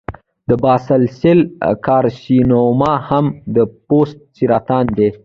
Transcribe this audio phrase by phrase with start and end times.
[0.49, 1.39] د باسل سیل
[1.87, 3.57] کارسینوما هم د
[3.87, 5.09] پوست سرطان دی.